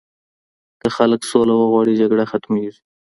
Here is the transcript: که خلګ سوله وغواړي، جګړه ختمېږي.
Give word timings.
که 0.81 0.87
خلګ 0.95 1.21
سوله 1.31 1.53
وغواړي، 1.57 1.99
جګړه 2.01 2.23
ختمېږي. 2.31 2.81